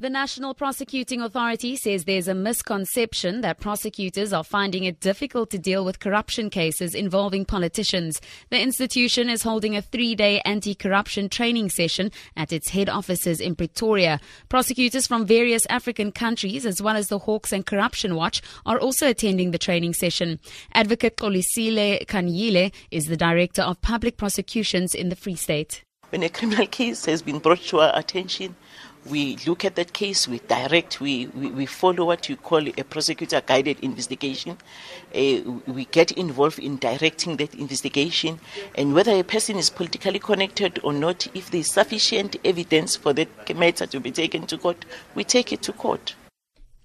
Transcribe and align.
The 0.00 0.08
National 0.08 0.54
Prosecuting 0.54 1.20
Authority 1.22 1.74
says 1.74 2.04
there's 2.04 2.28
a 2.28 2.34
misconception 2.34 3.40
that 3.40 3.58
prosecutors 3.58 4.32
are 4.32 4.44
finding 4.44 4.84
it 4.84 5.00
difficult 5.00 5.50
to 5.50 5.58
deal 5.58 5.84
with 5.84 5.98
corruption 5.98 6.50
cases 6.50 6.94
involving 6.94 7.44
politicians. 7.44 8.20
The 8.50 8.60
institution 8.60 9.28
is 9.28 9.42
holding 9.42 9.74
a 9.74 9.82
three 9.82 10.14
day 10.14 10.40
anti 10.44 10.76
corruption 10.76 11.28
training 11.28 11.70
session 11.70 12.12
at 12.36 12.52
its 12.52 12.68
head 12.68 12.88
offices 12.88 13.40
in 13.40 13.56
Pretoria. 13.56 14.20
Prosecutors 14.48 15.08
from 15.08 15.26
various 15.26 15.66
African 15.66 16.12
countries, 16.12 16.64
as 16.64 16.80
well 16.80 16.96
as 16.96 17.08
the 17.08 17.18
Hawks 17.18 17.52
and 17.52 17.66
Corruption 17.66 18.14
Watch, 18.14 18.40
are 18.64 18.78
also 18.78 19.08
attending 19.08 19.50
the 19.50 19.58
training 19.58 19.94
session. 19.94 20.38
Advocate 20.74 21.16
Xolisile 21.16 22.06
Kanyile 22.06 22.72
is 22.92 23.06
the 23.06 23.16
Director 23.16 23.62
of 23.62 23.80
Public 23.80 24.16
Prosecutions 24.16 24.94
in 24.94 25.08
the 25.08 25.16
Free 25.16 25.34
State. 25.34 25.82
When 26.10 26.22
a 26.22 26.30
criminal 26.30 26.66
case 26.66 27.04
has 27.04 27.20
been 27.20 27.38
brought 27.38 27.60
to 27.64 27.80
our 27.80 27.92
attention, 27.98 28.56
we 29.04 29.36
look 29.46 29.64
at 29.64 29.74
that 29.74 29.92
case, 29.92 30.26
we 30.26 30.38
direct, 30.38 31.02
we, 31.02 31.26
we, 31.26 31.50
we 31.50 31.66
follow 31.66 32.06
what 32.06 32.30
you 32.30 32.36
call 32.36 32.66
a 32.66 32.82
prosecutor 32.82 33.42
guided 33.44 33.78
investigation. 33.80 34.56
Uh, 35.14 35.40
we 35.66 35.84
get 35.86 36.12
involved 36.12 36.58
in 36.58 36.76
directing 36.78 37.36
that 37.36 37.54
investigation. 37.54 38.40
And 38.74 38.94
whether 38.94 39.12
a 39.12 39.22
person 39.22 39.56
is 39.56 39.68
politically 39.68 40.18
connected 40.18 40.80
or 40.82 40.94
not, 40.94 41.26
if 41.34 41.50
there 41.50 41.60
is 41.60 41.70
sufficient 41.70 42.36
evidence 42.42 42.96
for 42.96 43.12
that 43.12 43.56
matter 43.56 43.86
to 43.86 44.00
be 44.00 44.10
taken 44.10 44.46
to 44.46 44.56
court, 44.56 44.86
we 45.14 45.24
take 45.24 45.52
it 45.52 45.60
to 45.62 45.72
court. 45.72 46.14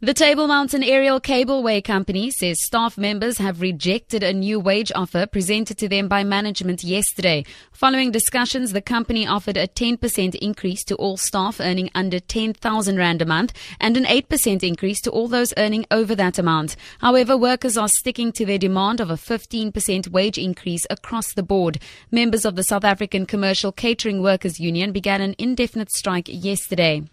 The 0.04 0.14
Table 0.14 0.48
Mountain 0.48 0.84
Aerial 0.84 1.22
Cableway 1.22 1.82
Company 1.82 2.30
says 2.30 2.62
staff 2.62 2.98
members 2.98 3.38
have 3.38 3.62
rejected 3.62 4.22
a 4.22 4.34
new 4.34 4.60
wage 4.60 4.92
offer 4.94 5.26
presented 5.26 5.78
to 5.78 5.88
them 5.88 6.10
by 6.10 6.26
management 6.26 6.84
yesterday. 6.84 7.46
Following 7.72 8.12
discussions, 8.12 8.74
the 8.74 8.82
company 8.82 9.26
offered 9.26 9.56
a 9.56 9.66
10% 9.66 10.36
increase 10.36 10.84
to 10.84 10.96
all 10.96 11.16
staff 11.16 11.62
earning 11.62 11.90
under 11.96 12.20
10,000 12.20 12.98
Rand 12.98 13.22
a 13.22 13.26
month 13.26 13.54
and 13.80 13.96
an 13.96 14.04
8% 14.04 14.62
increase 14.62 15.00
to 15.00 15.10
all 15.10 15.30
those 15.30 15.54
earning 15.56 15.86
over 15.90 16.16
that 16.16 16.38
amount. 16.38 16.76
However, 17.00 17.38
workers 17.38 17.78
are 17.78 17.88
sticking 17.88 18.34
to 18.34 18.46
their 18.46 18.58
demand 18.58 19.00
of 19.00 19.10
a 19.10 19.14
15% 19.14 20.10
wage 20.10 20.38
increase 20.38 20.86
across 20.90 21.32
the 21.32 21.44
board. 21.44 21.80
Members 22.12 22.44
of 22.44 22.58
the 22.58 22.64
South 22.64 22.84
African 22.84 23.26
Commercial 23.26 23.72
Catering 23.72 24.22
Workers 24.22 24.60
Union 24.60 24.92
began 24.92 25.22
an 25.22 25.34
indefinite 25.38 25.94
strike 25.94 26.28
yesterday. 26.28 27.04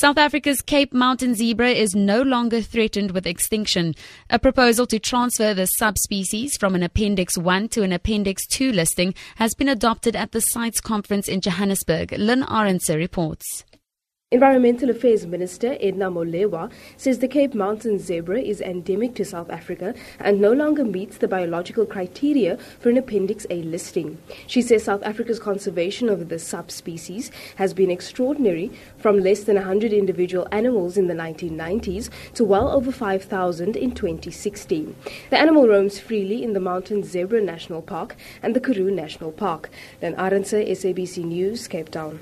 South 0.00 0.16
Africa's 0.16 0.62
Cape 0.62 0.92
Mountain 0.92 1.34
zebra 1.34 1.70
is 1.70 1.96
no 1.96 2.22
longer 2.22 2.60
threatened 2.60 3.10
with 3.10 3.26
extinction. 3.26 3.96
A 4.30 4.38
proposal 4.38 4.86
to 4.86 5.00
transfer 5.00 5.54
the 5.54 5.66
subspecies 5.66 6.56
from 6.56 6.76
an 6.76 6.84
Appendix 6.84 7.36
1 7.36 7.66
to 7.70 7.82
an 7.82 7.92
Appendix 7.92 8.46
2 8.46 8.70
listing 8.70 9.12
has 9.38 9.54
been 9.54 9.68
adopted 9.68 10.14
at 10.14 10.30
the 10.30 10.40
CITES 10.40 10.80
conference 10.80 11.26
in 11.26 11.40
Johannesburg. 11.40 12.12
Lynn 12.12 12.44
Arendse 12.44 12.94
reports. 12.94 13.64
Environmental 14.30 14.90
Affairs 14.90 15.24
Minister 15.26 15.78
Edna 15.80 16.10
Molewa 16.10 16.70
says 16.98 17.20
the 17.20 17.28
Cape 17.28 17.54
Mountain 17.54 17.98
zebra 17.98 18.38
is 18.38 18.60
endemic 18.60 19.14
to 19.14 19.24
South 19.24 19.48
Africa 19.48 19.94
and 20.20 20.38
no 20.38 20.52
longer 20.52 20.84
meets 20.84 21.16
the 21.16 21.26
biological 21.26 21.86
criteria 21.86 22.58
for 22.78 22.90
an 22.90 22.98
Appendix 22.98 23.46
A 23.48 23.62
listing. 23.62 24.18
She 24.46 24.60
says 24.60 24.84
South 24.84 25.02
Africa's 25.02 25.38
conservation 25.38 26.10
of 26.10 26.28
the 26.28 26.38
subspecies 26.38 27.30
has 27.56 27.72
been 27.72 27.90
extraordinary 27.90 28.70
from 28.98 29.18
less 29.18 29.44
than 29.44 29.56
100 29.56 29.94
individual 29.94 30.46
animals 30.52 30.98
in 30.98 31.06
the 31.06 31.14
1990s 31.14 32.10
to 32.34 32.44
well 32.44 32.68
over 32.68 32.92
5,000 32.92 33.76
in 33.76 33.92
2016. 33.92 34.94
The 35.30 35.38
animal 35.38 35.66
roams 35.66 35.98
freely 35.98 36.44
in 36.44 36.52
the 36.52 36.60
Mountain 36.60 37.04
Zebra 37.04 37.40
National 37.40 37.80
Park 37.80 38.14
and 38.42 38.54
the 38.54 38.60
Karoo 38.60 38.90
National 38.90 39.32
Park. 39.32 39.70
Lynn 40.02 40.16
Arendse, 40.16 40.68
SABC 40.68 41.24
News, 41.24 41.66
Cape 41.66 41.90
Town. 41.90 42.20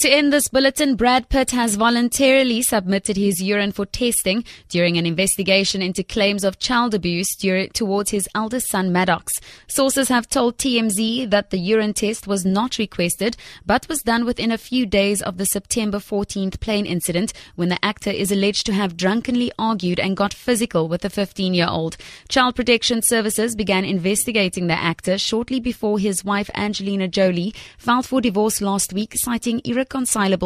To 0.00 0.10
end 0.10 0.30
this 0.30 0.48
bulletin, 0.48 0.94
Brad 0.94 1.30
Pitt 1.30 1.52
has 1.52 1.76
voluntarily 1.76 2.60
submitted 2.60 3.16
his 3.16 3.40
urine 3.40 3.72
for 3.72 3.86
testing 3.86 4.44
during 4.68 4.98
an 4.98 5.06
investigation 5.06 5.80
into 5.80 6.04
claims 6.04 6.44
of 6.44 6.58
child 6.58 6.92
abuse 6.92 7.34
towards 7.34 8.10
his 8.10 8.28
eldest 8.34 8.68
son 8.68 8.92
Maddox. 8.92 9.32
Sources 9.68 10.08
have 10.08 10.28
told 10.28 10.58
TMZ 10.58 11.30
that 11.30 11.48
the 11.48 11.58
urine 11.58 11.94
test 11.94 12.26
was 12.26 12.44
not 12.44 12.76
requested, 12.76 13.38
but 13.64 13.88
was 13.88 14.02
done 14.02 14.26
within 14.26 14.52
a 14.52 14.58
few 14.58 14.84
days 14.84 15.22
of 15.22 15.38
the 15.38 15.46
September 15.46 15.96
14th 15.96 16.60
plane 16.60 16.84
incident 16.84 17.32
when 17.54 17.70
the 17.70 17.82
actor 17.82 18.10
is 18.10 18.30
alleged 18.30 18.66
to 18.66 18.74
have 18.74 18.98
drunkenly 18.98 19.50
argued 19.58 19.98
and 19.98 20.14
got 20.14 20.34
physical 20.34 20.88
with 20.88 21.06
a 21.06 21.10
15 21.10 21.54
year 21.54 21.68
old. 21.70 21.96
Child 22.28 22.54
Protection 22.54 23.00
Services 23.00 23.56
began 23.56 23.86
investigating 23.86 24.66
the 24.66 24.74
actor 24.74 25.16
shortly 25.16 25.58
before 25.58 25.98
his 25.98 26.22
wife 26.22 26.50
Angelina 26.54 27.08
Jolie 27.08 27.54
filed 27.78 28.04
for 28.04 28.20
divorce 28.20 28.60
last 28.60 28.92
week, 28.92 29.14
citing 29.16 29.62
irreconcilable 29.64 29.85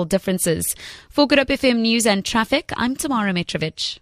differences. 0.05 0.77
For 1.09 1.27
Good 1.27 1.39
Hope 1.39 1.49
FM 1.49 1.81
News 1.81 2.07
and 2.07 2.25
Traffic, 2.25 2.71
I'm 2.77 2.95
Tamara 2.95 3.33
Mitrovic. 3.33 3.99